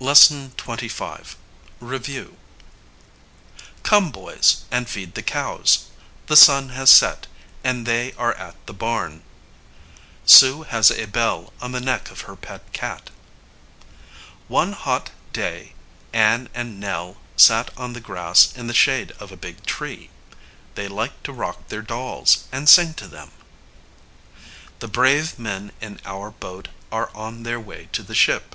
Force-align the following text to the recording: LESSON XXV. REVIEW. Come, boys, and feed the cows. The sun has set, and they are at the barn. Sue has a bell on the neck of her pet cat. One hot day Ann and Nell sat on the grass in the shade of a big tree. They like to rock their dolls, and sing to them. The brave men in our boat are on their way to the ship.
LESSON 0.00 0.50
XXV. 0.58 1.34
REVIEW. 1.80 2.36
Come, 3.82 4.10
boys, 4.10 4.66
and 4.70 4.86
feed 4.86 5.14
the 5.14 5.22
cows. 5.22 5.86
The 6.26 6.36
sun 6.36 6.68
has 6.76 6.90
set, 6.90 7.26
and 7.64 7.86
they 7.86 8.12
are 8.18 8.34
at 8.34 8.66
the 8.66 8.74
barn. 8.74 9.22
Sue 10.26 10.64
has 10.64 10.90
a 10.90 11.06
bell 11.06 11.54
on 11.58 11.72
the 11.72 11.80
neck 11.80 12.10
of 12.10 12.28
her 12.28 12.36
pet 12.36 12.70
cat. 12.74 13.08
One 14.46 14.74
hot 14.74 15.08
day 15.32 15.72
Ann 16.12 16.50
and 16.52 16.78
Nell 16.78 17.16
sat 17.38 17.70
on 17.78 17.94
the 17.94 18.00
grass 18.02 18.54
in 18.54 18.66
the 18.66 18.74
shade 18.74 19.12
of 19.12 19.32
a 19.32 19.38
big 19.38 19.64
tree. 19.64 20.10
They 20.74 20.86
like 20.86 21.22
to 21.22 21.32
rock 21.32 21.68
their 21.68 21.80
dolls, 21.80 22.44
and 22.52 22.68
sing 22.68 22.92
to 22.92 23.08
them. 23.08 23.30
The 24.80 24.88
brave 24.88 25.38
men 25.38 25.72
in 25.80 25.98
our 26.04 26.30
boat 26.30 26.68
are 26.92 27.08
on 27.16 27.42
their 27.44 27.58
way 27.58 27.88
to 27.92 28.02
the 28.02 28.14
ship. 28.14 28.54